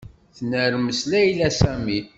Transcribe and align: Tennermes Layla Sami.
Tennermes 0.35 0.99
Layla 1.11 1.49
Sami. 1.59 1.99